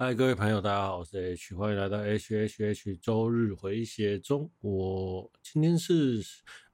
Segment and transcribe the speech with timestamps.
[0.00, 4.48] 嗨，各位朋友，大家好，我是 H，欢迎来到 H H H 周日回血中。
[4.60, 6.24] 我今天是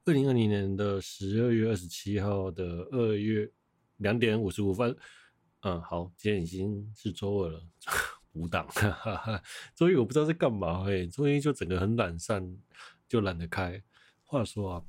[0.05, 3.51] 二零二零年的十二月二十七号的二月
[3.97, 4.95] 两点五十五分。
[5.61, 7.63] 嗯，好，今天已经是周二了，
[8.33, 8.67] 五档。
[9.73, 12.55] 周一我不知道在干嘛，嘿，周一就整个很懒散，
[13.09, 13.81] 就懒得开。
[14.23, 14.83] 话说啊，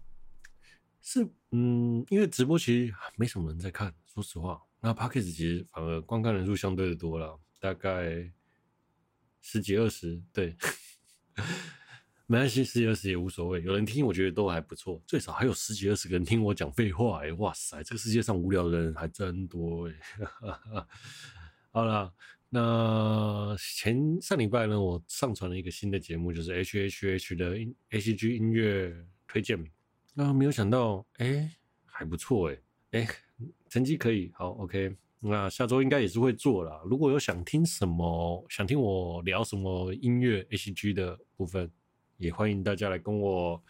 [1.01, 4.61] 是嗯，因为直播其实没什么人在看，说实话。
[4.83, 8.31] 那 Podcast 其实反而观看人数相对的多了，大概
[9.41, 10.57] 十几二十，对，
[12.27, 19.95] 没关系，十几二十也无所谓，有人听我觉得都还不错，最少还有十几二十个人听我讲废话，哎，哇塞，这个世界上无聊的人还真多，哎，
[21.73, 22.13] 好了，
[22.49, 27.57] 那前上礼拜呢，我上传了一个新的节目，就是 H H H 的
[27.91, 28.95] A C G 音乐
[29.27, 29.63] 推荐，
[30.15, 31.51] 那没有想到，哎，
[31.85, 32.59] 还不错，哎，
[32.93, 33.09] 哎。
[33.69, 34.97] 成绩可以，好，OK。
[35.29, 36.81] 那下周应该也是会做啦。
[36.85, 41.71] 如果有想听什么，想听我聊什么音乐 H G 的部分，
[42.19, 43.61] 也欢迎大家来跟我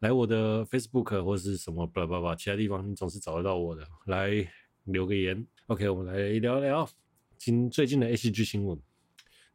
[0.00, 4.46] 来我的 Facebook 或者是什么巴拉巴拉，其他地方你总是找得到我的，来
[4.84, 5.46] 留个言。
[5.66, 6.88] OK，我们来聊聊
[7.38, 8.78] 今最近的 H G 新闻。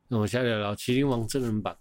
[0.07, 1.77] 那我们现在聊聊《麒麟王》真人版。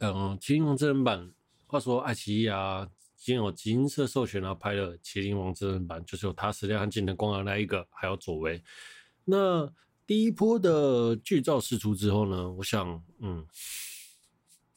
[0.00, 1.32] 嗯，《麒麟王》真人版，
[1.66, 2.88] 话说爱奇艺啊。
[3.24, 8.62] 已经有金色授权，然后拍了《麒麟王》真人版，就是有塔矢亮和近藤光的那一个，还有佐为。
[9.24, 9.66] 那
[10.06, 12.50] 第一波的剧照释出之后呢？
[12.50, 13.46] 我想，嗯，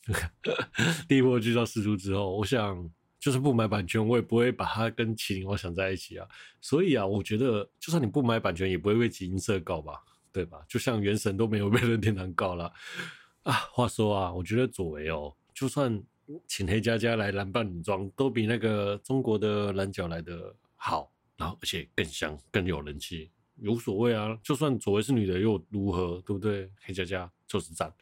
[1.09, 6.25] 第一波剧照释出之后，我想，就是不买版权，我也不会把它跟《麒麟王》想在一起啊。
[6.61, 10.63] 所以啊，我觉得，就算你不买版权，也不会被金色告吧，对吧？
[10.69, 12.71] 就像《原神》都没有被任天堂告了
[13.43, 13.51] 啊。
[13.73, 16.01] 话说啊，我觉得佐为哦，就算。
[16.45, 23.31] 请黑佳佳来男扮女装，都比那个中国的男角来的好，然后而且更香，更有人气，
[23.63, 24.37] 无所谓啊。
[24.43, 26.69] 就算左为是女的又如何，对不对？
[26.81, 27.93] 黑佳佳就是赞。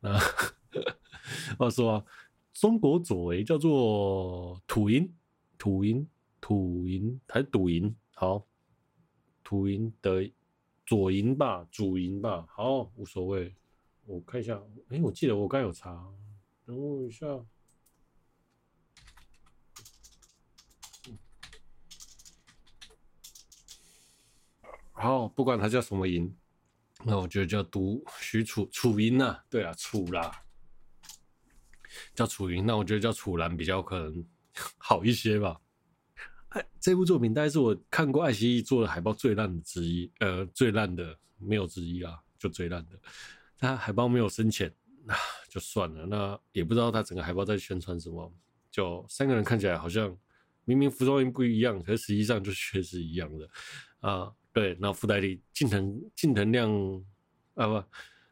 [0.00, 0.18] 那
[1.58, 2.04] 话说啊，
[2.52, 5.10] 中国左为叫做土银，
[5.56, 6.06] 土银，
[6.40, 7.94] 土银还是赌银？
[8.14, 8.46] 好，
[9.42, 10.30] 土银的
[10.84, 13.54] 左银吧，主银吧，好，无所谓。
[14.04, 16.06] 我看一下，哎，我记得我刚有查，
[16.66, 17.26] 等我一下。
[25.04, 26.34] 然后，不管他叫什么银，
[27.04, 29.38] 那我觉得叫读许楚楚银呐。
[29.50, 30.32] 对啊，楚啦，
[32.14, 32.64] 叫楚银。
[32.64, 34.24] 那我觉得叫楚岚比较可能
[34.78, 35.60] 好一些吧。
[36.48, 42.98] 哎，这部作品大概是我看过爱奇艺做的海报最烂的之一，呃，最烂的没有之一啊，就最烂的。
[43.58, 45.14] 他海报没有深浅，那
[45.50, 46.06] 就算了。
[46.06, 48.32] 那也不知道他整个海报在宣传什么，
[48.70, 50.16] 就三个人看起来好像
[50.64, 53.46] 明明服装不一样，可是实际上就确实一样的
[54.00, 54.32] 啊。
[54.54, 56.70] 对，那附带力近藤近藤亮
[57.54, 57.84] 啊不，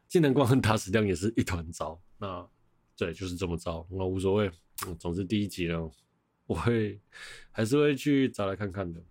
[0.06, 2.00] 近藤光和打死亮也是一团糟。
[2.16, 2.48] 那
[2.96, 4.48] 对，就是这么糟，那无所谓。
[5.00, 5.90] 总之第一集呢，
[6.46, 7.00] 我会
[7.50, 9.02] 还是会去找来看看的。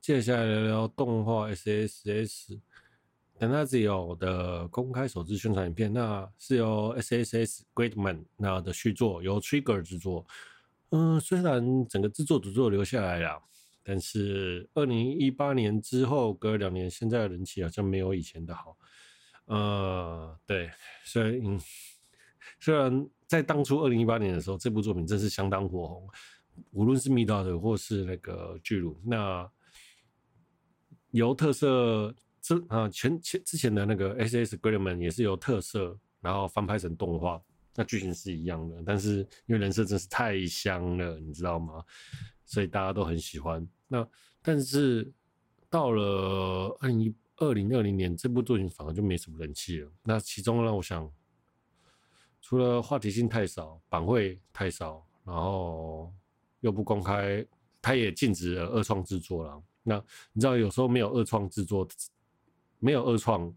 [0.00, 2.58] 接下来聊聊动画 SSS
[3.38, 10.26] 等它只有的公开首支宣传影片，那是由 SSS Greatman 那的续作，由 Trigger 制作。
[10.90, 13.40] 嗯，虽然整个制作组做留下来了。
[13.82, 18.76] 但是二零一八年之后隔了两年，现在的人气好像没有以前的好。
[19.46, 20.70] 呃，对，
[21.04, 21.60] 虽然嗯，
[22.60, 26.08] 虽然在当初二零一八年的时候，这部作品真是相当火红，
[26.70, 29.50] 无论是 Midot 或是那个巨乳，那
[31.10, 37.42] 由特色之啊前前之前的那个 SS g r e m a n 也是由特色，然后翻拍成动画，
[37.74, 41.82] 那剧情是一样的，但是因为人设真是太香了，你知道吗？
[42.50, 43.64] 所以大家都很喜欢。
[43.86, 44.04] 那
[44.42, 45.08] 但是
[45.68, 49.92] 到了二零二零二零年，这部作品反而就没什么人气了。
[50.02, 51.08] 那其中呢，我想
[52.42, 56.12] 除了话题性太少，版会太少，然后
[56.58, 57.46] 又不公开，
[57.80, 59.62] 他也禁止了二创制作了。
[59.84, 60.02] 那
[60.32, 61.86] 你知道，有时候没有二创制作，
[62.80, 63.54] 没有二创，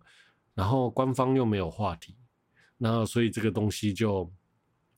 [0.54, 2.16] 然后官方又没有话题，
[2.78, 4.32] 那所以这个东西就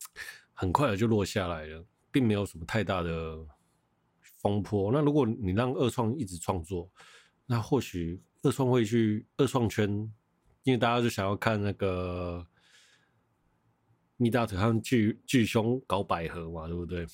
[0.52, 1.82] 很快的就落下来了，
[2.12, 3.46] 并没有什么太大的。
[4.46, 4.92] 风波。
[4.92, 6.88] 那如果你让二创一直创作，
[7.46, 9.90] 那或许二创会去二创圈，
[10.62, 12.46] 因为大家就想要看那个
[14.16, 17.04] 密大腿和巨巨胸搞百合嘛，对不对？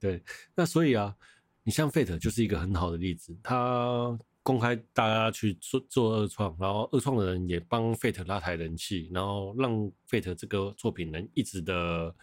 [0.00, 0.22] 对，
[0.56, 1.16] 那所以啊，
[1.62, 9.72] 你像 Fate 就是一个很好的例子，他公开大家去做做二创，然后二创的人也帮 Fate 拉抬人气，然后让
[10.08, 12.14] Fate 这个作品能一直的、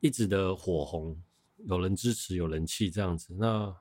[0.00, 1.20] 一直的火红。
[1.66, 3.74] 有人支持，有人气这样子，那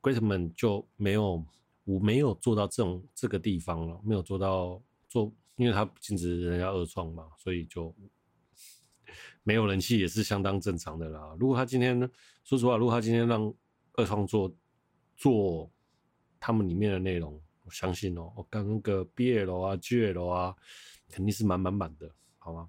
[0.00, 1.44] Greatman 就没有，
[1.84, 7.94] 我没有做到这种这个地方了，没有做到做，因为他禁止人家二创嘛，所以就
[9.42, 11.36] 没有人气也是相当正常的啦。
[11.38, 11.98] 如果他今天，
[12.44, 13.52] 说实话，如果他今天让
[13.94, 14.52] 二创做
[15.16, 15.70] 做
[16.40, 20.54] 他们里面的内容，我相信哦、我刚那个 BL 啊、GL 啊，
[21.10, 22.68] 肯定是满满满的，好吗？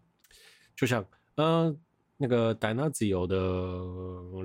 [0.75, 1.05] 就像
[1.35, 1.79] 嗯、
[2.17, 3.37] 那个戴娜自由的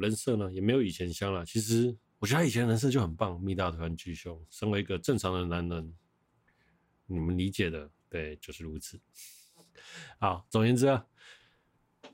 [0.00, 1.44] 人设呢，也没有以前香了。
[1.44, 5.94] 其实我觉得他以前人设就很棒，蜜大团巨兄，身为一个正常的男人。
[7.06, 9.00] 你们理解的，对，就是如此。
[10.18, 11.04] 好，总而言之啊，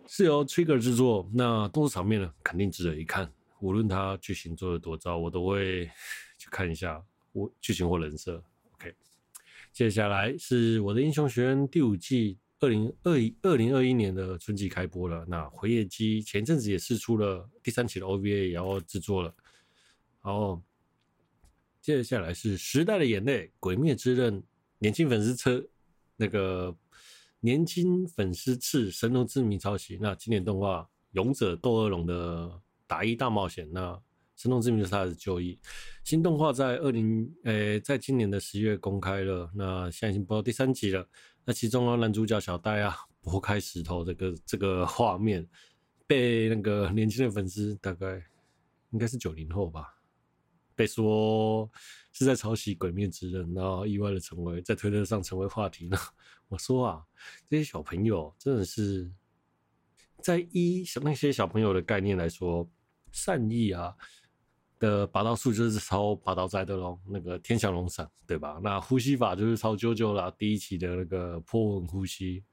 [0.06, 3.30] 是由 Trigger 制作，那动作场面呢，肯定值得一看。
[3.60, 5.90] 无论他剧情做的多糟，我都会
[6.38, 8.42] 去看一下我剧情或人设。
[8.72, 8.94] OK，
[9.72, 15.24] 接下来是我的英雄学院第五季，二零二一二零二一年的春季开播了。
[15.28, 19.34] 那回夜机前阵子也试出了第三期的 OVA，也要制作了。
[20.22, 20.60] 然后，
[21.80, 24.42] 接下来是时代的眼泪，鬼灭之刃。
[24.80, 25.64] 年轻粉丝车，
[26.16, 26.76] 那个
[27.40, 29.98] 年轻粉丝次神龙之谜抄袭。
[30.00, 30.82] 那经典动画
[31.12, 34.00] 《勇者斗恶龙》的打一大冒险，那
[34.36, 35.58] 神龙之谜就是他的旧忆。
[36.04, 41.08] 新动画在二零诶，在今年的十月公开了，那现在已经播到第三集了。
[41.48, 45.48] 那其中啊，男主角小戴啊，拨开石头这个这个画面，
[46.06, 48.22] 被那个年轻的粉丝，大概
[48.90, 49.94] 应该是九零后吧。
[50.74, 51.66] 被说
[52.12, 55.96] 是在抄袭《鬼灭之刃》，然后意外的成为在推特上成为话题呢。
[56.48, 57.02] 我说啊，
[57.48, 59.10] 这些小朋友真的是
[60.22, 62.68] 在依那些小朋友的概念来说，
[63.10, 63.96] 善意啊
[64.78, 68.60] 的拔刀术就是抄拔刀斋的喽，那个天翔龙闪对吧？
[68.62, 72.44] 那呼吸法就是抄啾啾啦，第一期的那个破纹呼吸。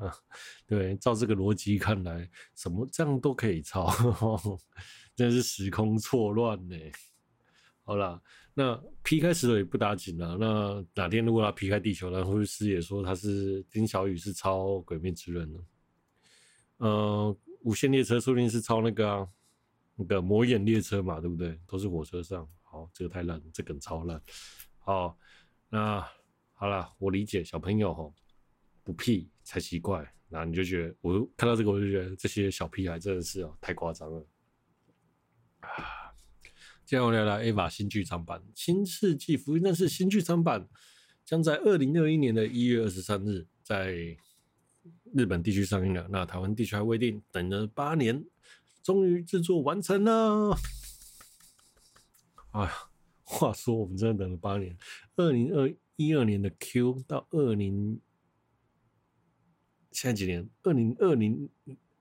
[0.66, 3.90] 对，照这个逻辑看来，什么这样都可以抄，
[5.14, 6.76] 真是时空错乱呢。
[7.84, 8.20] 好啦，
[8.54, 10.36] 那劈开石头也不打紧了。
[10.38, 15.60] 那哪天如果他劈开地球，然后师也说他是丁小雨是抄《鬼灭之刃》呢？
[16.78, 19.26] 呃，无限列车说不定是抄那个、
[19.96, 21.58] 那个魔眼列车嘛，对不对？
[21.66, 22.48] 都是火车上。
[22.62, 24.22] 好，这个太烂，这梗超烂。
[24.78, 25.18] 好，
[25.68, 26.06] 那
[26.52, 28.14] 好了，我理解小朋友吼
[28.84, 30.08] 不屁才奇怪。
[30.28, 34.26] 那你就觉得，我看到这个我就觉得这些小屁孩真的是哦太夸张了。
[36.84, 40.68] 接下来我们聊聊 EVA 新剧场版《新世纪福音战士》新剧场版
[41.24, 44.16] 将在二零二一年的一月二十三日在
[45.12, 46.06] 日本地区上映了。
[46.10, 48.24] 那台湾地区还未定，等了八年，
[48.86, 50.56] 终于制作完成了。
[52.54, 52.72] 哎呀，
[53.24, 54.78] 话说我们真的等了八年，
[55.16, 58.00] 二零二一二年的 Q 到二零
[59.90, 60.48] 现在几年？
[60.62, 61.50] 二零二零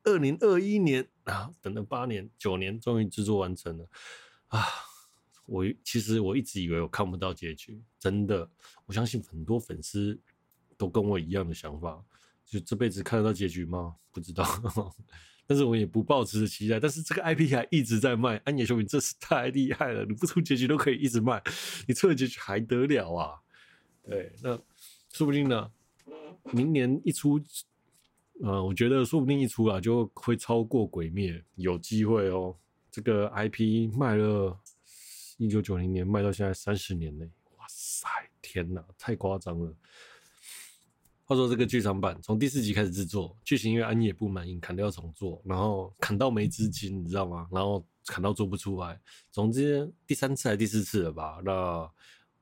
[0.03, 3.89] 二零二一年啊，等了八年九年，终于制作完成了。
[4.49, 4.63] 啊，
[5.47, 8.47] 我其实我一直以为我看不到结局，真的，
[8.85, 10.21] 我相信很多粉丝
[10.77, 12.05] 都跟我一样的想法，
[12.45, 13.95] 就这辈子看得到结局吗？
[14.11, 14.45] 不知道，
[15.47, 16.79] 但是我也不抱持着期待。
[16.79, 21.41] 但是这个 IP 还一直在卖，安野秀明真是太厉害了，你不出结局都可以一直卖，
[21.87, 23.39] 你出了结局还得了啊？
[24.03, 24.55] 对，那
[25.11, 25.71] 说不定呢，
[26.51, 27.41] 明年一出，
[28.41, 32.55] 呃，我觉得说不定一出啊就会超过鬼灭，有机会哦。
[32.91, 34.57] 这个 IP 卖了，
[35.37, 38.07] 一九九零年卖到现在三十年嘞，哇塞，
[38.41, 39.73] 天哪，太夸张了。
[41.27, 47.47] 话说这个剧场版从第四集开始制作，剧情因为安野不满意，砍掉重做，然后砍到没资金，你知道吗？
[47.51, 49.01] 然后砍到做不出来。
[49.31, 51.41] 总之第三次还是第四次了吧？
[51.43, 51.91] 那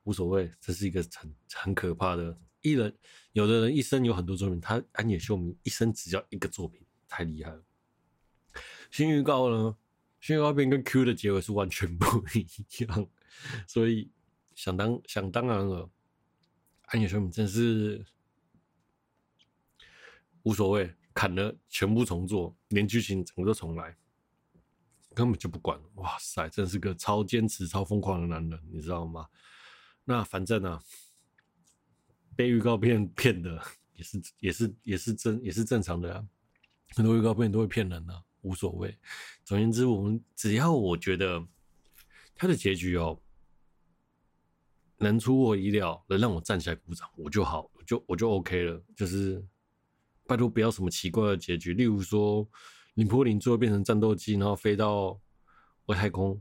[0.02, 2.36] 无所谓，这是一个很很可怕的。
[2.60, 2.94] 艺人
[3.32, 7.62] 有的人一生有很多作品，他安野秀明一生只要一个作品，太厉害了。
[8.90, 9.74] 新预告呢？
[10.20, 12.46] 新预告片跟 Q 的结尾是完全不一
[12.84, 13.08] 样，
[13.66, 14.10] 所以
[14.54, 15.88] 想当想当然了，
[16.88, 18.04] 安野秀明真是
[20.44, 23.94] 无所谓，砍了全部重做，连剧情整个都重来，
[25.12, 25.78] 根本就不管。
[25.96, 29.28] 哇塞，真是个超坚持、超疯狂的男人，你知道吗？
[30.04, 30.82] 那反正呢、啊，
[32.36, 33.62] 被预告片骗的
[33.94, 36.26] 也是也是也是正也是正常的啊，
[36.94, 38.22] 很多预告片都会骗人的、啊。
[38.42, 38.94] 无所谓，
[39.42, 41.42] 总言之，我们只要我觉得
[42.34, 43.18] 他的结局哦，
[44.98, 48.84] 能出我意料，能让我站起来鼓掌，我就好，我就我就 OK 了。
[48.94, 49.42] 就是
[50.26, 52.48] 拜托不要什么奇怪的结局，例如说
[52.94, 55.20] 林波林最后变成战斗机，然后飞到
[55.86, 56.40] 外太空，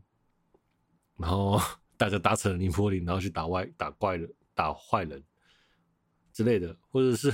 [1.17, 1.59] 然后
[1.97, 5.23] 大家搭乘了林波林，然后去打外打怪人、打坏人
[6.31, 7.33] 之类的，或者是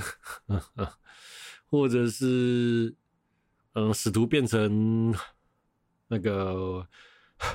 [1.66, 2.94] 或者是。
[3.74, 5.14] 嗯，使徒变成
[6.08, 6.84] 那个，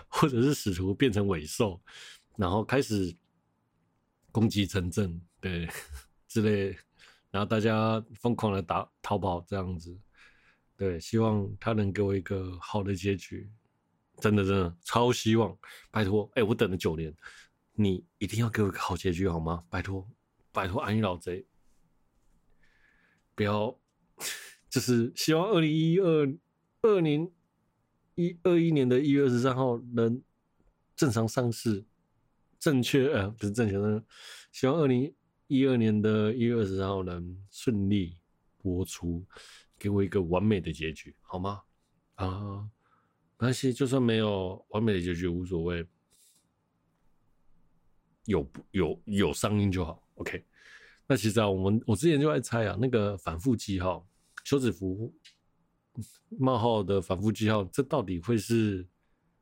[0.08, 1.78] 或者是使徒变成尾兽，
[2.38, 3.14] 然后开始
[4.32, 5.68] 攻击城镇，对，
[6.26, 6.74] 之类，
[7.36, 9.94] 然后大家疯狂的打逃跑这样子。
[10.78, 13.52] 对，希望他能给我一个好的结局，
[14.22, 15.54] 真的真的超希望，
[15.92, 17.14] 拜托，哎，我等了九年，
[17.74, 19.66] 你一定要给我一个好结局好吗？
[19.70, 20.10] 拜托，
[20.54, 21.46] 拜托，安逸老贼，
[23.36, 23.78] 不要，
[24.70, 26.34] 就是希望二零一二
[26.84, 27.30] 二零
[28.16, 30.22] 一二一年的一月二十三号能
[30.96, 31.84] 正常上市，
[32.58, 34.02] 正确，呃，不是正确的，
[34.54, 35.14] 希望二零
[35.48, 38.18] 一二年的一月二十号能顺利
[38.62, 39.26] 播出。
[39.78, 41.62] 给我一个完美的结局，好吗？
[42.16, 42.62] 啊，
[43.38, 45.86] 没关系，就算没有完美的结局无所谓，
[48.24, 50.02] 有有有上映就好。
[50.16, 50.42] OK，
[51.06, 54.08] 那其实啊，我们我之前就在猜啊，那个反复记号，
[54.46, 55.14] 休止符
[56.30, 58.82] 冒号的反复记号，这到底会是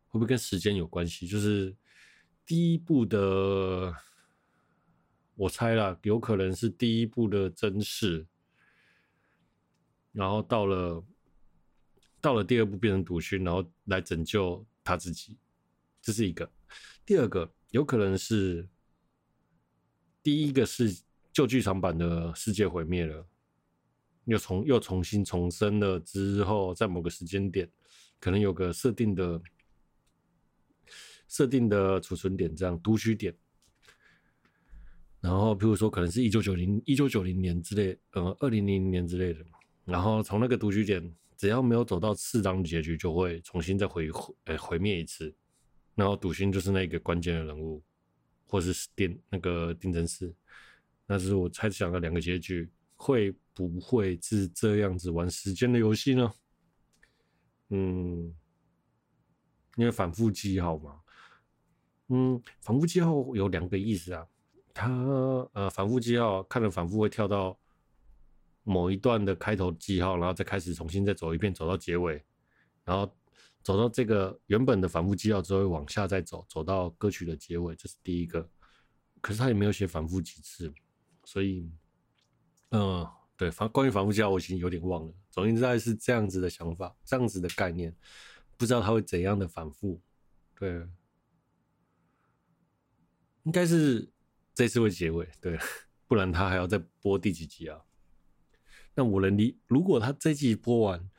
[0.08, 1.28] 会不会跟时间有关系？
[1.28, 1.74] 就是
[2.44, 3.94] 第一部的，
[5.36, 8.26] 我猜啦，有可能是第一部的真实。
[10.12, 11.04] 然后到了，
[12.22, 15.40] 到了第二部变成毒熏，然后来拯救他自己，
[16.02, 16.50] 这是一个。
[17.04, 18.70] 第二个有可能是，
[20.22, 23.28] 第一个是旧剧场版的世界毁灭了，
[24.26, 27.68] 又重又重新重生了之后，在某个时间点，
[28.20, 29.42] 可能有个设定的
[31.28, 33.36] 设定的储存点，这样读取点。
[35.24, 39.40] 然后，比如说可能是一九九零一九九零年之类，呃，二零零零年之类的。
[39.86, 45.34] 然后从那个读取点，只要没有走到适当的结局，就会重新再毁毁呃毁灭一次。
[45.96, 47.82] 然后赌星就是那个关键的人物，
[48.46, 50.36] 或是定那个定真寺。
[51.08, 56.34] 那是我猜想的两个结局，会不会是这样子玩时间的游戏呢？
[57.70, 58.36] 嗯，
[59.78, 61.00] 因为反复记号嘛。
[62.10, 64.28] 嗯，反复记号有两个意思啊。
[64.74, 64.90] 它
[65.54, 67.58] 呃反复记号看了反复会跳到。
[68.66, 72.24] 某一段的开头记号，然后再开始重新再走一遍，走到结尾，
[72.86, 73.14] 然后
[73.62, 78.50] 走到这个原本的反复记号之后，往下再走，走到歌曲的结尾，这是第一个。
[79.20, 80.74] 可是他也没有写反复几次，
[81.26, 81.70] 所以，
[82.70, 85.14] 嗯，对，反关于反复记号，我已经有点忘了。
[85.30, 87.94] 总之，大概是这样子的想法，这样子的概念，
[88.56, 90.02] 不知道他会怎样的反复。
[90.58, 90.88] 对，
[93.44, 94.10] 应该是
[94.54, 95.58] 这次会结尾，对，
[96.08, 97.82] 不然他还要再播第几集啊？
[98.96, 101.10] 那我能理，如果他这集播完，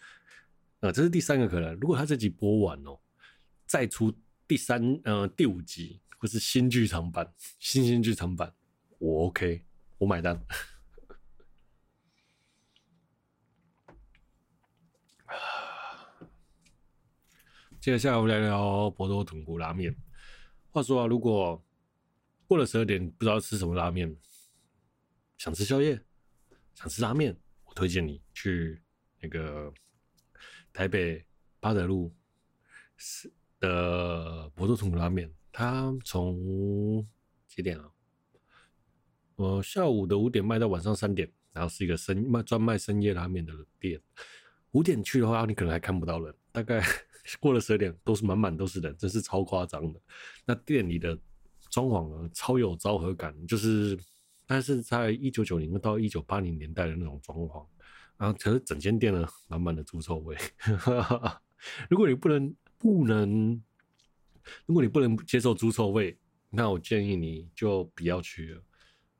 [0.80, 1.74] 啊、这是第三个可能。
[1.80, 3.00] 如果他这集播完哦，
[3.66, 4.14] 再出
[4.46, 8.54] 第三呃第五集或是新剧场版、 新新剧场版，
[8.98, 9.64] 我 OK，
[9.98, 10.40] 我买单。
[17.80, 19.96] 接下来我们来聊博多豚骨拉面。
[20.70, 21.60] 话说啊，如果
[22.46, 24.14] 过了十二点不知道吃什么拉面，
[25.38, 26.00] 想吃宵夜，
[26.74, 27.36] 想吃拉面。
[27.64, 28.82] 我推荐你去
[29.20, 29.72] 那个
[30.72, 31.24] 台北
[31.58, 32.14] 八德路
[33.58, 37.06] 的博多豚骨拉面，它从
[37.46, 37.90] 几点啊？
[39.36, 44.00] 呃，下午的五点卖到晚上三点，然后是一个深卖专卖深夜拉面的店。
[44.72, 46.84] 五点去的话，你可能还看不到人，大概
[47.40, 50.00] 过了十二点都是满满都是人，真是超夸张的。
[50.44, 51.18] 那店里的
[51.74, 53.98] 装潢呢，超有昭和感，就是。
[54.46, 57.66] 但是在一九九零到一九八零年代的那种装潢，
[58.18, 60.36] 然后其实整间店呢，满满的猪臭味。
[61.88, 63.62] 如果你不能不能，
[64.66, 66.14] 如果你不能接受猪臭味，
[66.50, 68.62] 那我建议你就不要去了，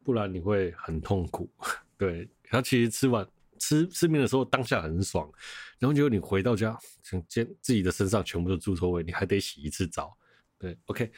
[0.05, 1.51] 不然你会很痛苦。
[1.97, 3.27] 对，然后其实吃完
[3.59, 5.27] 吃吃面的时候当下很爽，
[5.79, 10.15] 然后结果你回到家，整间自己的身上全部都是猪臭味，你还得洗一次澡。
[10.59, 11.11] 对，OK，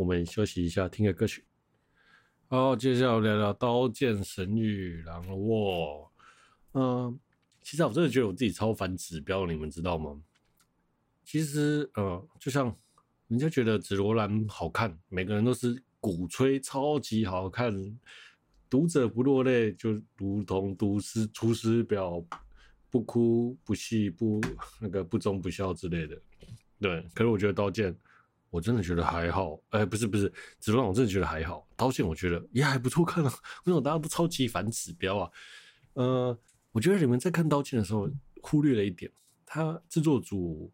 [0.00, 1.44] 我们休息一下，听个歌曲。
[2.48, 6.10] 好，接下来聊聊《刀剑神域》然后我，
[6.72, 7.20] 嗯，
[7.60, 10.18] 其实我真的觉得我自己超反指标，你们知道吗？
[11.22, 12.74] 其实，呃，就像
[13.28, 17.70] 人家觉得紫罗兰好看，每个人都是鼓吹超级好看，
[18.70, 22.24] 读者不落泪就如同读诗出师表，
[22.88, 24.40] 不哭不泣不
[24.80, 26.18] 那个不忠不孝之类的。
[26.80, 27.92] 对，可是我觉得《刀剑》。
[28.50, 31.66] 我真的觉得还好，哎、不是不是，紫罗兰我真的觉得还好。
[31.76, 33.32] 刀剑我觉得也还不错看啊，
[33.64, 35.30] 为什么大家都超级反指标啊？
[35.94, 36.38] 呃，
[36.72, 38.10] 我觉得你们在看刀剑的时候
[38.42, 39.10] 忽略了一点，
[39.46, 40.72] 他制作组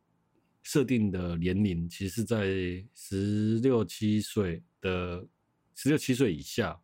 [0.63, 2.47] 设定的年龄其实是在
[2.95, 5.27] 十六七岁的
[5.75, 6.81] 十六七岁以下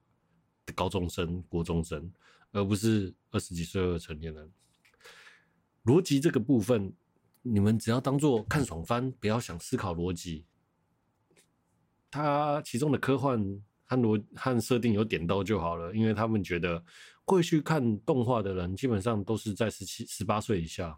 [0.66, 2.12] 的高中生、国中生，
[2.52, 4.52] 而不是二十几岁的成年人。
[5.84, 6.92] 逻辑这个部分，
[7.40, 10.44] 你们只要当做看爽番，不要想思考逻辑。
[12.12, 13.36] 它其中的科幻
[13.86, 16.80] 和逻和设定有点到就好了，因为他们觉得
[17.24, 20.96] 会去看动画的人，基本上都是在十七、十八岁以下。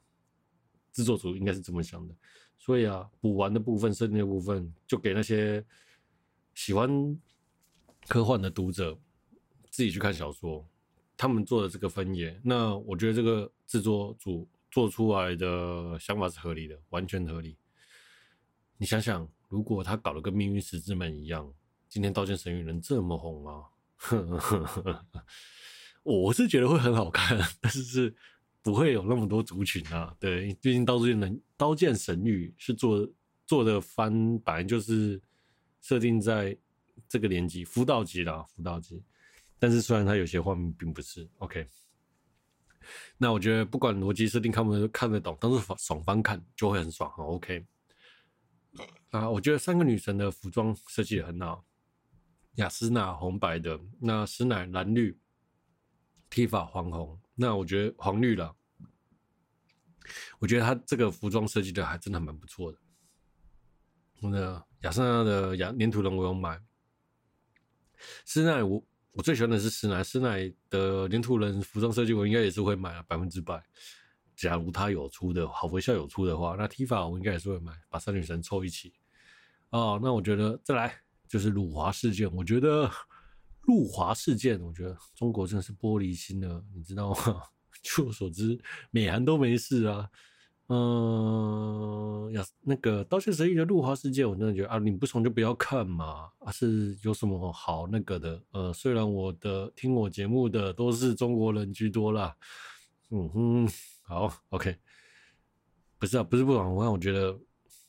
[0.93, 2.15] 制作组应该是这么想的，
[2.57, 5.65] 所以啊，补完的部分、设定的部分，就给那些
[6.55, 7.19] 喜欢
[8.07, 8.97] 科幻的读者
[9.71, 10.65] 自己去看小说。
[11.17, 17.57] 他们做的这个分野，那我觉得这个制作组做出来的想法是合理的，完全合理。
[18.77, 21.49] 你想想，如果他搞得跟《命运石之门》一样，
[21.89, 23.67] 今天《刀剑神域》能这么红吗？
[26.03, 28.13] 我是觉得会很好看，但是是
[28.63, 30.13] 不会有那么多族群啊。
[30.19, 33.09] 对，毕竟《刀剑能刀剑神域》是做
[33.47, 35.23] 做的番，本来就是
[35.81, 36.59] 设定在
[37.09, 39.05] 这个年级，辅导级啦，辅导级。
[39.61, 41.65] 但是虽然它有些画面并不是 OK，
[43.17, 47.65] 那我觉得不管逻辑设定看不看得懂，但是爽翻看就会很爽很 OK。
[49.15, 51.65] 啊，我觉得三个女神的服装设计很好，
[52.57, 55.17] 雅斯娜红白的，那诗乃蓝绿
[56.29, 58.57] ，Tifa 黄红，那我觉得黄绿了，
[60.41, 62.79] 我觉得她这个服装设计的还真的蛮不错的。
[64.21, 66.61] 那雅斯娜的雅粘土人我有买，
[68.25, 68.85] 诗乃我。
[69.13, 73.63] 我最喜欢的是实乃，实乃的粘土人服装设计，我应该也是会买啊，百分之百。
[74.35, 78.93] 假如他有出的好微笑有出的话，那 Tifa 我应该也是会买，把三女神凑一起。
[79.75, 80.95] 哦，那我觉得再来
[81.27, 82.89] 就是辱华事件，我觉得
[83.63, 87.43] 辱华事件，我觉得中国真的是玻璃心了，你知道吗？
[87.83, 88.57] 据我所知，
[88.93, 90.09] 美韩都没事啊。
[90.69, 98.41] 嗯，呀，那个《刀剑神域》的辱华事件，我真的觉得啊，你不爽就不要看嘛，啊，是有什么好那个的？
[98.53, 102.35] 呃，虽然我的听我节目的都是中国人居多啦，
[103.11, 103.69] 嗯哼，
[104.03, 104.77] 好，OK，
[105.99, 107.37] 不是啊，不是不爽，我看我觉得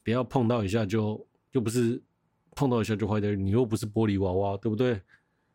[0.04, 2.04] 不要碰到一下就又不是
[2.52, 5.02] 碰到一下就坏掉，你又不是玻璃娃娃，对不对？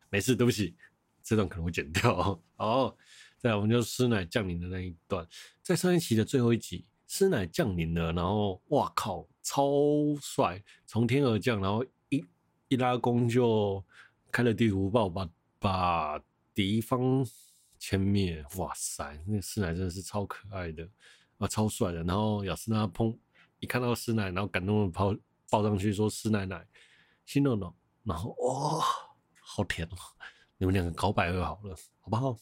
[0.09, 0.75] 没事，对不起，
[1.23, 2.40] 这段可能会剪掉。
[2.57, 2.97] 好，
[3.37, 5.26] 再来我们就师奶降临的那一段，
[5.62, 6.87] 在上一期的最后一集。
[7.07, 9.69] 师奶降临了，然后哇靠，超
[10.23, 12.25] 帅，从天而降，然后一
[12.69, 13.84] 一拉弓就
[14.32, 16.23] 开了地图炮，把把
[16.54, 17.23] 敌方
[17.78, 18.43] 歼灭。
[18.56, 20.89] 哇塞，那师奶真的是超可爱的
[21.36, 22.02] 啊，超帅的。
[22.04, 23.15] 然后雅斯娜砰
[23.58, 25.13] 一看到师奶，然后感动的跑
[25.50, 26.65] 抱上去说：“师奶奶，
[27.26, 28.82] 心诺诺。”然后哇、哦，
[29.43, 29.97] 好甜哦，
[30.56, 32.36] 你们两个搞百合好了，好不好？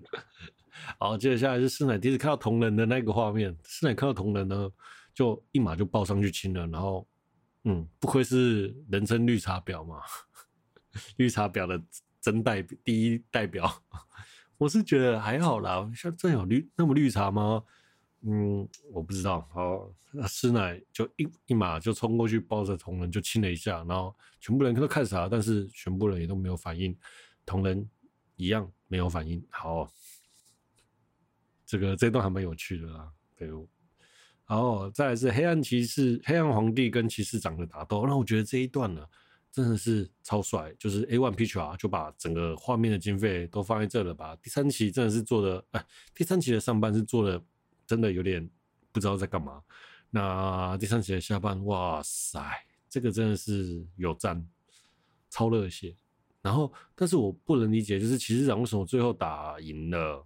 [0.98, 3.56] 好，接下来是师奶第一次看到同人的那个画面。
[3.64, 4.70] 师奶看到同人呢，
[5.14, 6.66] 就一马就抱上去亲了。
[6.66, 7.06] 然后，
[7.64, 10.00] 嗯，不愧是人称绿茶婊嘛，
[11.16, 11.82] 绿茶婊的
[12.20, 13.70] 真代第一代表。
[14.56, 17.62] 我是觉得还好啦，像真有绿那么绿茶吗？
[18.22, 19.48] 嗯，我不知道。
[19.52, 26.96] 好，那师奶就一一马就冲过去抱着同人就亲了一下，然后全部人都看傻了，但是全部人也都没有反应，
[27.44, 27.88] 同人
[28.36, 29.44] 一样没有反应。
[29.50, 29.90] 好。
[31.66, 33.46] 这个这段还蛮有趣的啦，对。
[34.48, 39.06] 然后再来是黑暗骑士、黑暗皇帝跟骑士长的打斗，那我觉得这一段呢，
[39.52, 40.74] 真的是超帅。
[40.80, 44.34] 就是 A1 Picture 就把整个画面的经费都放在这了吧。
[44.42, 47.40] 第三期真的是做的，哎，第三期的上半是做的
[47.90, 48.48] 真的有点
[48.92, 49.60] 不知道在干嘛。
[50.10, 52.40] 那第三期的下半，哇塞，
[52.88, 54.48] 这个真的是有赞，
[55.28, 55.92] 超热血。
[56.40, 60.24] 然后，但是我不能理解，就是骑士长为什么最后打赢了，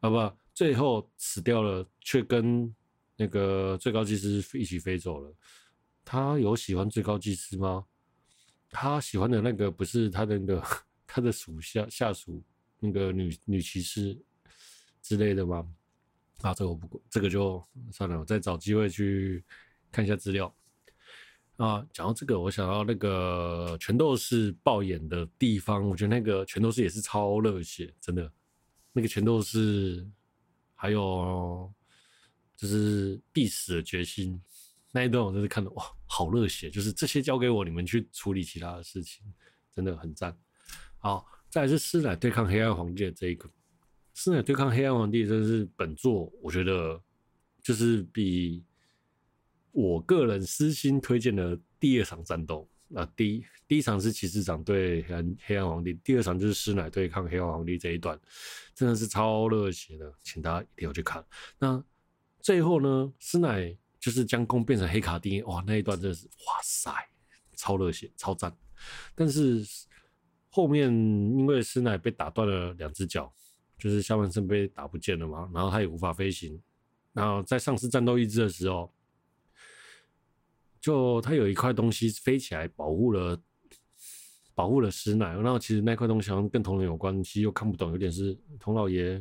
[0.00, 0.32] 啊不？
[0.52, 2.74] 最后死掉了，却跟
[3.16, 5.32] 那个最高祭司一起飞走了。
[6.04, 7.86] 他有喜欢最高祭司吗？
[8.68, 10.60] 他喜欢的那个不是他的那个
[11.06, 12.42] 他的属下下属
[12.80, 14.18] 那个女女骑士
[15.00, 15.64] 之类的吗？
[16.42, 19.44] 啊，这个我不这个就算了，我再找机会去
[19.90, 20.54] 看一下资料。
[21.56, 28.30] 啊，讲到这个，我想到那个拳斗士爆眼的地方，我觉得那个拳斗士也是超热血，真的，
[28.92, 30.06] 那个拳斗士。
[30.78, 31.72] 还有
[32.54, 34.38] 就是必死的决心
[34.92, 36.68] 那一段，我真是看的哇，好热血！
[36.68, 39.24] 就是这些交给我，你们去处理其他的事情，
[39.74, 40.36] 真的很赞。
[40.98, 43.48] 好，再来是师奶对抗黑暗皇帝的这一个，
[44.16, 46.98] 师奶对抗黑暗皇帝，真是本作我觉得
[47.62, 48.64] 就是比
[49.72, 52.66] 我个人私心推荐的第二场战斗。
[52.88, 58.18] 那第一第一场是骑士长对黑暗黑暗皇帝，第二场就是师奶对抗黑暗皇帝这一段，
[58.74, 61.22] 真的是超热血的，请大家一定要去看。
[61.58, 61.84] 那
[62.40, 66.90] 最后呢，师奶就是将弓变成黑卡丁，哇，那一段真的是哇塞，
[67.54, 68.56] 超热血，超赞。
[69.14, 69.62] 但是
[70.48, 73.30] 后面因为师奶被打断了两只脚，
[73.78, 76.60] 就是下半身被打不见了嘛，然后他也无法飞行，
[77.12, 78.92] 然后在丧失战斗意志的时候。
[80.78, 83.36] 就它有一块东西飞起来保护了
[84.54, 85.34] 保护了师奶。
[85.34, 89.20] 然后其实那块东西好像跟桐人有关，系又看不懂，有点是童老爷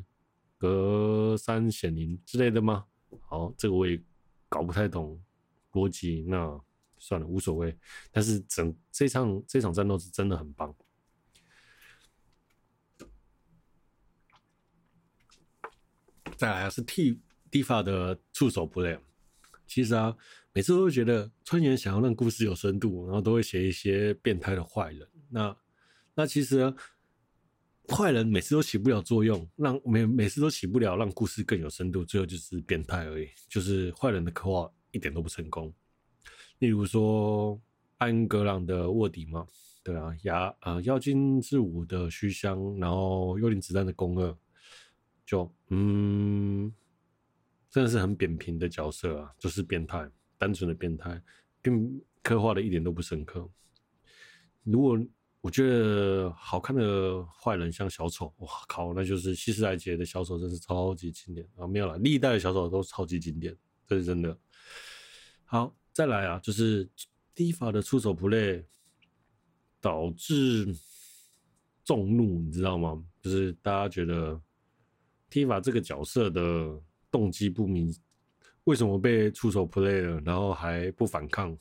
[0.59, 2.85] 隔山显灵之类的吗？
[3.21, 3.99] 好，这个我也
[4.47, 5.19] 搞不太懂
[5.71, 6.61] 逻辑，那
[6.99, 7.75] 算了，无所谓。
[8.11, 10.75] 但是整这场这场战斗是真的很棒。
[16.37, 17.19] 再来是 T
[17.51, 18.99] Tifa 的触手 play，
[19.65, 20.15] 其实啊，
[20.53, 25.07] 每次都会觉得川原想要让故事有深度，然后都会写一些变态的坏人。
[25.29, 25.55] 那
[26.13, 26.73] 那其实，
[27.87, 35.73] 坏人每次都起不了作用，让每每次都起不了让故事更有深度，最后就是变态而已，就是坏人的刻画一点都不成功。
[36.59, 37.59] 例如说
[37.97, 39.45] 安格朗的卧底嘛，
[39.83, 44.35] 对啊，牙呃妖精之舞的虚香，然后幽灵子弹的宫二。
[45.25, 46.71] 就嗯，
[47.69, 50.07] 真的是很扁平的角色啊，就是变态，
[50.37, 51.19] 单纯的变态，
[51.61, 53.49] 并刻画的一点都不深刻。
[54.63, 54.99] 如果
[55.41, 61.65] 我觉得好看的坏人像小丑，哇靠，那就是希斯莱杰的小丑，真是超级经典啊！
[61.65, 63.55] 没有了，历代的小丑都超级经典，
[63.87, 64.37] 这是真的。
[65.43, 66.87] 好，再来啊，就是
[67.35, 68.63] Tifa 的出手 play
[69.81, 70.67] 导致
[71.83, 73.03] 众怒，你知道吗？
[73.21, 74.39] 就是大家觉得。
[75.29, 77.93] Tifa 这个角色的动机不明，
[78.65, 81.57] 为什么被出手 play 了，然后还不反抗？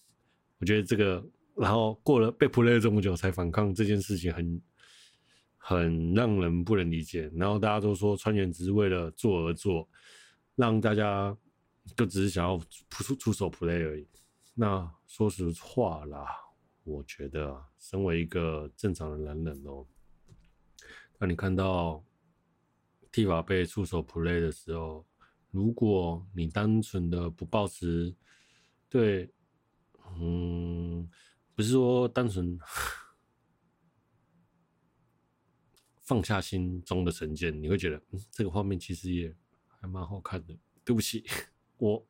[0.58, 1.24] 我觉得这个，
[1.56, 4.62] 然后过了被 play 了这么久才反抗这件事情很，
[5.56, 7.30] 很让人不能理解。
[7.34, 9.88] 然后大家都说川原只是为了做而做，
[10.54, 11.36] 让大家
[11.96, 12.58] 就只是想要
[12.90, 14.06] 出出手 play 而已。
[14.54, 16.26] 那说实话啦，
[16.84, 19.84] 我觉得身为一个正常的男人哦，
[21.18, 22.04] 当你看到。
[23.14, 25.06] Tifa 被触手 play 的时候，
[25.52, 28.12] 如果你单纯的不抱持
[28.88, 29.32] 对，
[30.18, 31.08] 嗯，
[31.54, 32.58] 不是说单纯
[36.02, 39.32] 放下心中的成见，你会觉得，嗯，这个画面其实也
[39.80, 40.58] 还蛮好看的。
[40.84, 41.24] 对不起，
[41.78, 42.04] 我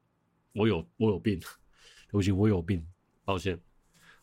[0.55, 1.39] 我有我有病，
[2.09, 2.83] 对不起，我有病，
[3.27, 3.61] 抱歉。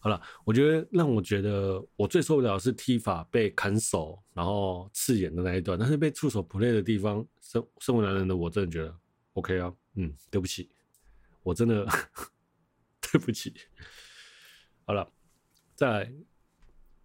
[0.04, 5.78] 好了，我觉得让我觉得我最受不了的是踢法被砍手，然后刺眼的那一段。
[5.78, 8.94] 但是被触手 play 的地方，身身为男人的我真的觉得
[9.34, 9.72] OK 啊。
[9.94, 10.72] 嗯，对不起，
[11.44, 11.86] 我真的
[13.00, 13.54] 对不起。
[14.86, 15.08] 好了，
[15.76, 16.12] 在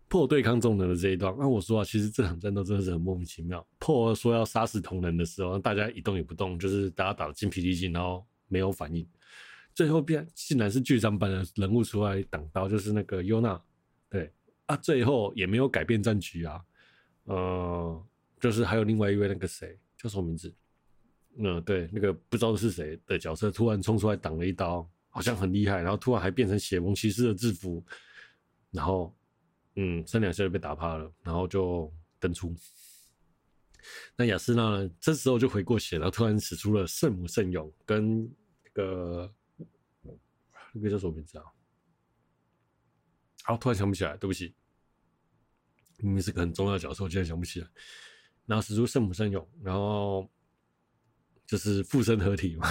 [0.08, 3.66] 破对抗众人的这一段，那我说啊，其实这场战斗真的是很莫名其妙。
[3.78, 9.06] 破说要杀死同人的时候，大家一动也不动，就是大家打得精疲力尽，然后没有反应。
[9.76, 13.62] 最后变竟然是剧场版的人物出来挡刀，就是那个优娜，
[14.08, 14.32] 对
[14.64, 16.64] 啊，最后也没有改变战局啊，
[17.24, 18.06] 呃，
[18.40, 20.50] 就是还有另外一位那个谁叫什么名字？
[21.36, 27.84] 嗯、呃，对，那个不知道是谁的角色突然冲出来挡了一刀，好像很厉害，然后突然还变成血盟骑士的制服，
[28.70, 29.14] 然后
[29.74, 32.56] 嗯，三两下就被打趴了，然后就登出。
[34.16, 34.90] 那雅斯娜呢？
[34.98, 38.22] 这时候就回过血，然后突然使出了圣母圣勇跟
[38.64, 39.30] 那个。
[40.76, 41.44] 那个叫什么名字啊？
[43.44, 44.54] 好，突然想不起来，对不起。
[45.98, 47.68] 明明是个很重要的角色，我竟然想不起来。
[48.44, 50.28] 然后使出圣母圣勇，然后
[51.46, 52.68] 就是附身合体嘛。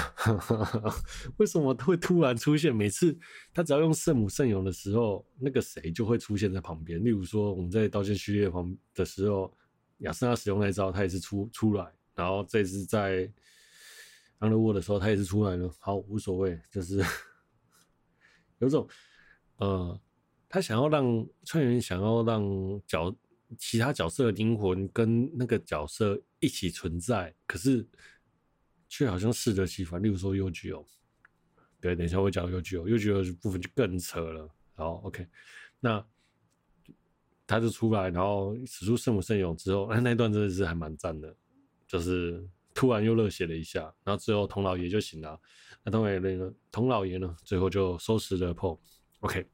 [1.37, 2.75] 为什么会突然出现？
[2.75, 3.17] 每次
[3.53, 7.03] 他只要用圣母圣勇的时候，那个谁就会出现在旁边。
[7.03, 9.51] 例如说，我们在刀剑序列旁的时候，
[9.99, 11.91] 亚丝娜使用那一招，他也是出出来。
[12.13, 13.31] 然后这次在
[14.39, 15.73] Underworld 的时候，他也是出来了。
[15.79, 17.03] 好，无所谓，就是。
[18.59, 18.87] 有种，
[19.57, 19.99] 呃，
[20.47, 22.43] 他想要让川原想要让
[22.87, 23.15] 角
[23.57, 27.85] 其他角色的灵魂跟那个角色一起存在，可是
[28.89, 30.01] 却好像适得其反。
[30.01, 30.85] 例如说 Eugeo，
[31.79, 34.49] 对，等一下我讲 Eugeo，Eugeo 的部分就更扯了。
[34.75, 35.27] 然后，OK，
[35.79, 36.05] 那
[37.47, 41.35] 他就出来，然后使出圣母圣勇之后，那那段真的是还蛮赞的，
[41.87, 45.39] 就是突然又热血了一下，然后最后童老爷就醒了。
[45.81, 46.53] 那桐老爷呢？
[46.71, 47.35] 童老爷呢？
[47.43, 48.79] 最后就收拾了破。
[49.21, 49.47] OK，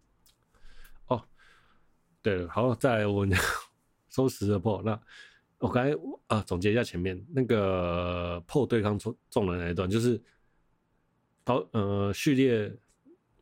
[1.07, 1.23] 哦，
[2.21, 3.25] 对了，好，再来我
[4.09, 4.81] 收拾了破。
[4.83, 4.99] 那
[5.59, 5.95] 我刚才
[6.27, 10.19] 啊，总结一下前面那个破对抗众众人那一段，就是
[11.43, 12.75] 刀呃序列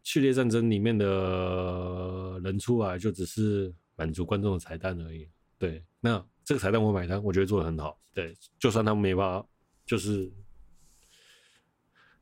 [0.03, 5.29] 序列战争里面的人出来，就只是满足观众的彩蛋而已。
[5.57, 7.97] 对，那这个彩蛋我买单，我觉得做的很好。
[8.13, 9.47] 对，就算他们没办法，
[9.89, 10.31] 就是。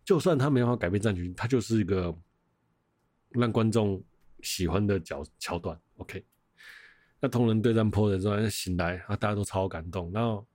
[0.07, 2.17] 就算他没办法改变战局，他就是一个
[3.31, 4.01] 让观众
[4.41, 5.77] 喜欢的角桥段。
[5.97, 6.25] OK，
[7.19, 10.09] 那同人对战破的时候醒来啊，大家都超感动。
[10.13, 10.47] 然后，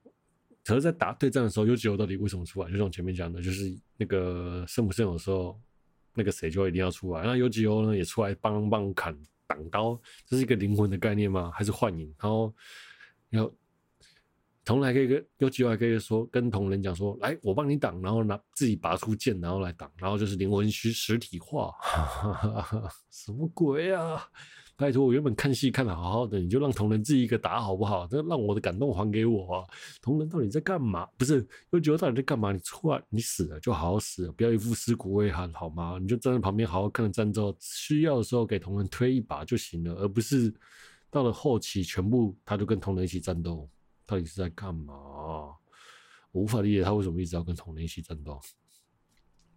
[0.64, 2.70] 可是，在打对战的时候，Eugeo 到底为什么出来？
[2.70, 5.61] 就像我前面讲的，就是那个圣母圣有时候，
[6.14, 7.22] 那个谁就一定要出来。
[7.22, 9.14] 那 Eugeo 呢也出来帮帮砍
[9.46, 11.51] 挡刀，这是一个灵魂的概念吗？
[11.55, 12.07] 还是幻影？
[12.18, 12.55] 然后
[13.29, 13.53] 要
[14.64, 21.72] 同人还可以跟有机会还可以说跟同人讲说，来，我帮你挡，然后拿自己拔出剑，然后来挡，然后就是灵魂虚实体化，
[23.11, 24.25] 什么鬼啊？
[24.75, 28.07] 拜托，我原本看戏看得好好的，你就让同人自己一个打好不好？
[28.07, 29.64] 这让我的感动还给我啊！
[30.01, 31.07] 同人到底在干嘛？
[31.16, 32.51] 不是，又觉得到底在干嘛？
[32.53, 35.98] 你出来，你死了就好好死了，不要一副尸骨未寒好吗？
[36.01, 40.53] 你就站在旁边好好看着战斗，需要的时候给同人推一把就行了，而不是
[41.11, 43.68] 到了后期全部他就跟同人一起战斗，
[44.07, 44.95] 到底是在干嘛？
[46.33, 48.41] 我无法理解他为什么一直要跟同人一起战斗。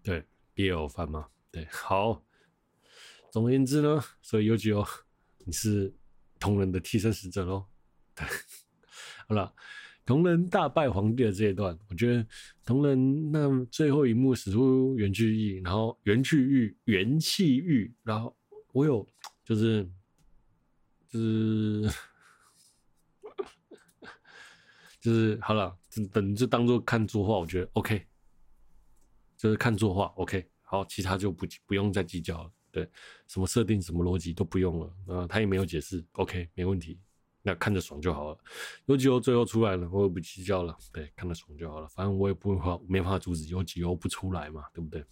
[0.03, 2.23] 对，BL 番嘛，对，好。
[3.31, 4.85] 总而言之呢，所以有几哦。
[5.47, 5.93] 你是
[6.39, 7.65] 同人的替身使者喽？
[9.27, 9.53] 好了，
[10.05, 12.27] 同人大败皇帝的这一段，我觉得
[12.63, 18.35] 同人那最后一幕使出元气玉，然后元气玉元气玉，然后
[18.71, 19.07] 我有
[19.43, 19.87] 就是
[21.07, 21.89] 就是
[25.05, 25.77] 就是好了，
[26.11, 28.03] 等就当做看作画，我觉得 OK，
[29.37, 32.51] 就是看作画 OK，好，其他就不不用再计较了。
[32.71, 32.89] 对，
[33.27, 36.99] 什么设定、什么逻辑都不用了，啊，他也没有解释，OK，没问题，
[37.43, 38.37] 那看着爽就好了。
[38.87, 45.05] 优吉欧最后出来了，我也不计较了，对，看着爽就好了，反正我也不会话，没办法阻止优吉欧不出来嘛，对不对？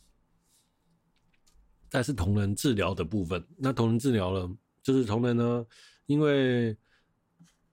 [1.87, 4.51] 但是同人治疗的部分，那同人治疗了，
[4.81, 5.63] 就是同人呢，
[6.07, 6.75] 因为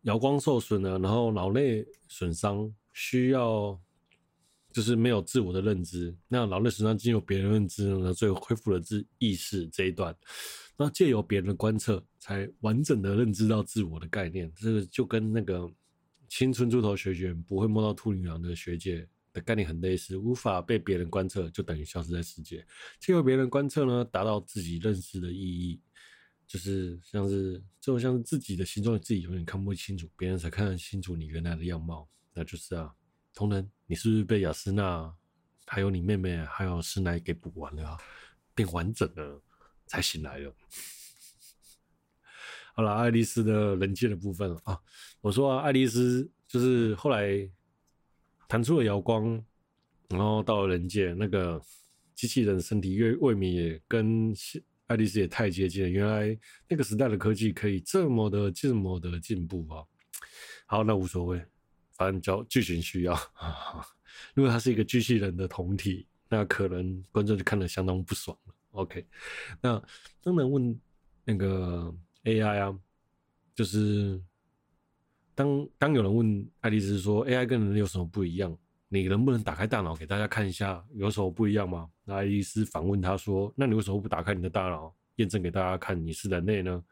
[0.03, 3.81] 遥光受损了，然后脑内损伤，需要。
[4.73, 10.17] 就是没有自我的认知，那脑内损伤经由别人认知呢，最后恢复了自意识这一段，
[10.77, 14.49] 那借由别人的观测，才完整的认知到自我的概念。
[14.55, 15.69] 这个就跟那个
[16.29, 22.65] 青春猪头学姐不会摸到兔女郎的学姐的概念很类似，无法被别人观测，就等于消失在世界。
[23.01, 25.81] 借由别人观测呢，达到自己认识的意义，
[26.51, 32.93] 就是像是就像是自己的形状自己永远看不清楚，别人才看得清楚你原来的样貌，那就是啊。
[33.33, 35.15] 同仁，你是不是被亚丝娜，
[35.65, 37.97] 还有你妹妹，还有师奶给补完了，啊，
[38.53, 39.41] 变完整了，
[39.87, 40.53] 才醒来了？
[42.75, 44.77] 好了，爱丽丝的人界的部分啊，
[45.21, 47.49] 我说啊，爱丽丝就是后来
[48.49, 49.41] 弹出了瑶光，
[50.09, 51.63] 然后到了人界，那个
[52.17, 54.35] 机器人身体越未免也跟
[54.91, 55.89] 爱丽丝也太接近了。
[55.89, 56.37] 原来
[56.69, 59.87] 那个时代的科技可以这么的这么的进步啊！
[60.67, 61.41] 好，那无所谓。
[61.93, 63.15] 反正叫剧情需要，
[64.35, 68.55] 如果它是一个机器人的同体，那可能观众就看得相当不爽了。
[68.73, 69.07] OK，
[69.61, 69.81] 那
[70.21, 70.81] 当然问
[71.25, 72.77] 那个 AI 啊，
[73.55, 74.21] 就是
[75.37, 78.59] 当当有人问爱丽丝说 AI 跟人有什么不一样，
[78.93, 81.89] 你能不能打开大脑给大家看一下有什么不一样吗？
[82.05, 86.83] 那爱丽丝反问他说：“那你为什么不打开你的大脑验证给大家看你是人类呢？”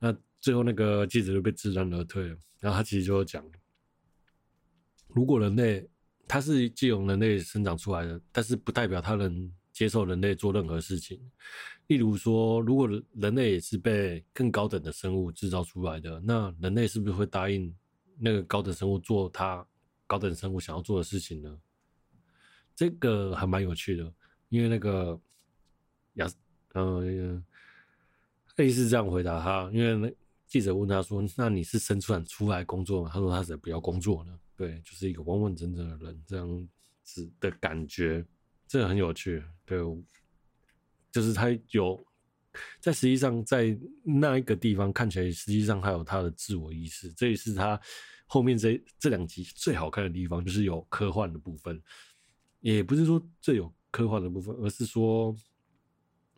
[0.00, 2.36] 那最后那个记者就被知难而退了。
[2.58, 3.44] 然后他其实就讲。
[5.08, 5.86] 如果人类
[6.26, 11.20] 他是借由人类生长出来的，但是不代表他能接受人类做任何事情。
[11.88, 17.74] 例如说，如果人类也是被更高等的生物制造出来的，那人类是不是会答应
[18.18, 19.66] 那个高等生物做他
[20.10, 21.56] 高等生物想要做的事情呢？
[22.74, 24.12] 这个还蛮有趣的，
[24.48, 25.16] 因为那个
[26.14, 26.28] 亚，
[26.72, 27.00] 呃，
[28.56, 30.12] 类似这样回答他，因为那
[30.48, 36.68] 记者问他说：“那你是生出来出来工作吗？”他说：“他是不要工作呢。”对，就是一个完完整整的人这样
[37.04, 38.26] 子的感觉，
[38.66, 39.40] 这个很有趣。
[39.64, 39.78] 对，
[41.12, 42.04] 就是他有
[42.80, 47.12] 在实际上在那一个地方看起来，实际上还有他的自我意识。
[47.12, 47.80] 这也是他
[48.30, 51.82] 后面这这两集最好看的地方，就是有科幻的部分。
[52.60, 55.34] 也不是说最有科幻的部分，而是说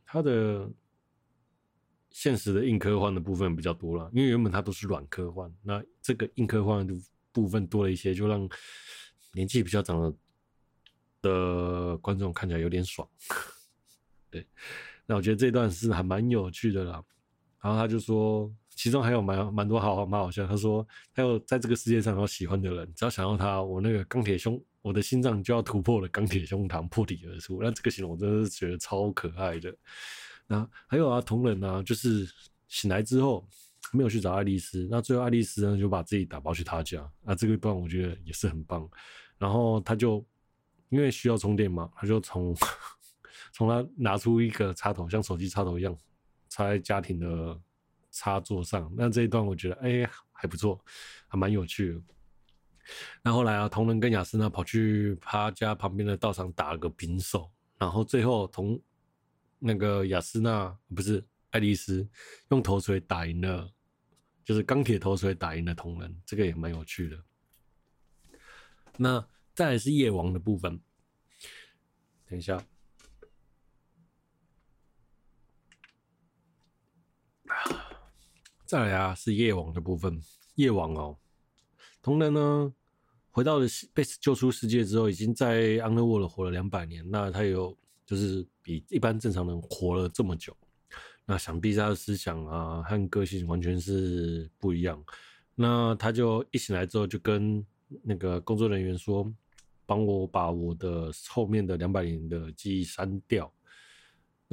[0.06, 0.68] 他的
[2.10, 4.10] 现实的硬科幻的部分比较多了。
[4.12, 6.94] 因为原本它都是软科幻，那这个硬科幻的。
[7.34, 8.46] 部分多了一些，就让
[9.32, 10.14] 年纪比较长的
[11.22, 13.08] 的观众看起来有点爽。
[14.28, 14.46] 对，
[15.06, 17.02] 那我觉得这段是还蛮有趣的啦。
[17.62, 20.44] 然后他就说，其中还有蛮蛮多好好蛮好笑。
[20.44, 27.62] 他说，他有在这个世界上有喜欢的人，只要想到他，我那个钢铁胸，我的心脏就要突破了钢铁胸膛，破体而出。
[27.62, 29.72] 那这个形容我真的是觉得超可爱的。
[30.48, 32.26] 那还有啊，同人啊，就是
[32.66, 33.46] 醒来之后。
[33.92, 38.88] 没有去找爱丽丝，那最后爱丽丝呢就把自己打包去他家，那这个段我觉得也是很棒。
[39.36, 40.24] 然后他就
[40.88, 42.56] 因为需要充电嘛，他就从
[43.52, 45.94] 从他拿出一个插头，像手机插头一样
[46.48, 47.60] 插在家庭的
[48.12, 48.88] 插座上。
[48.96, 50.80] 那这一段我觉得哎还不错，
[51.26, 52.00] 还蛮有趣的。
[53.22, 58.80] 那后来啊，同人跟雅思娜跑去他家旁边的道场打了个平手，然后最后同
[59.58, 61.26] 那个雅思娜不是。
[61.52, 62.08] 爱丽丝
[62.48, 63.70] 用头锤打赢了，
[64.42, 67.22] 就是钢铁头锤打赢了同人，这个也蛮有趣的。
[68.96, 69.22] 那
[69.52, 70.80] 再来是夜王的部分，
[72.26, 72.58] 等一下，
[78.72, 80.18] 再来啊，是夜王的部分。
[80.54, 81.14] 夜王哦，
[82.00, 82.72] 同人呢，
[83.30, 87.04] 回到了被救出世界之后，已经在 Underworld 活了两百年。
[87.10, 90.56] 那他有就是比一般正常人活了这么久，
[91.26, 95.04] 那想必他的思想啊和个性完全是不一样。
[95.54, 97.62] 那他就一醒来之后，就跟
[98.02, 99.30] 那个工作人员说
[99.84, 103.52] ：“帮我把我的后面的两百年的记忆删掉。”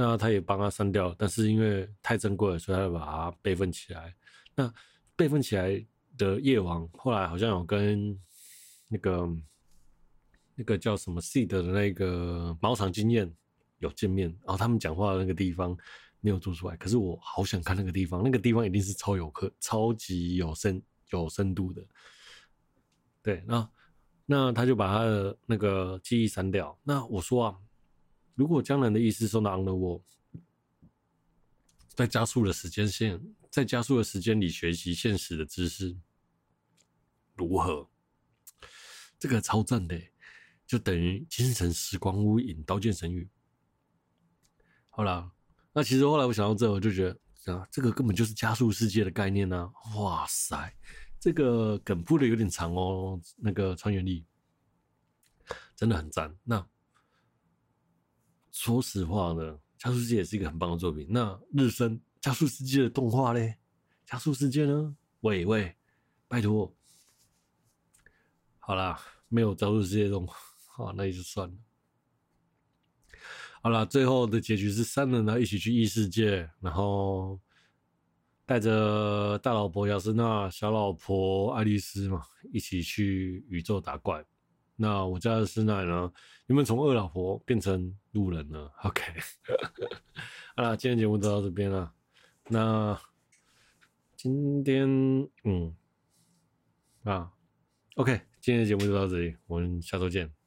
[0.01, 4.15] 那他也帮他删掉，但是因为太珍贵了，所以他就把它备份起来。
[4.55, 4.73] 那
[5.13, 5.85] 备份起来
[6.17, 8.17] 的夜王，后来好像有跟
[8.87, 9.29] 那个
[10.55, 13.29] 那个叫什么 seed 的那个茅场经验
[13.79, 15.77] 有见面，然后他们讲话的那个地方
[16.21, 21.85] 没有做出来，可是我好想看那个地方，那个地方一定是超有客、超级有深、有深度的。
[23.21, 23.69] 对，那
[24.25, 26.79] 那他就把他的那个记忆删掉。
[26.83, 27.57] 那我说啊，
[28.39, 30.01] 如果江南的意思送到 Underworld，
[31.93, 33.21] 在加速的时间线。
[33.51, 35.97] 在加速的时间里学习现实的知识，
[37.33, 37.89] 如何？
[39.17, 39.99] 这个超赞的，
[40.67, 43.27] 就等于精神时光屋引刀剑神域。
[44.89, 45.31] 好啦，
[45.73, 47.11] 那其实后来我想到这，我就觉
[47.43, 50.71] 得啊，这个根本就是加速世界的概念呢、哇塞，
[51.19, 53.19] 这个梗铺的有点长哦。
[53.35, 54.23] 那个穿越力
[55.75, 56.33] 真的很赞。
[56.43, 56.65] 那
[58.51, 61.07] 说实话呢，加速世界也是一个很棒的作品。
[61.09, 61.99] 那日升。
[62.21, 63.55] 加速世界的动画嘞？
[64.05, 64.93] 加速世界呢？
[65.21, 65.73] 喂喂，
[66.27, 66.75] 拜托，
[68.57, 70.35] 好啦，没有加速世界动画，
[70.67, 71.55] 好，那也就算了。
[73.61, 77.39] 好啦，最后的结局是三人呢一起去异世界，然后
[78.45, 84.21] 带着大老婆雅斯娜、小老婆爱丽丝嘛，一起去宇宙打怪。
[84.81, 86.09] 那我家的师奶呢？
[86.47, 89.03] 有没有从二老婆变成路人呢？OK，
[90.55, 91.93] 好啦，今天节目就到这边了。
[92.47, 92.97] 那
[94.15, 94.87] 今天，
[95.43, 95.75] 嗯，
[97.03, 97.29] 啊
[97.95, 100.38] ，OK，今天的节目就到这里，我们下周见。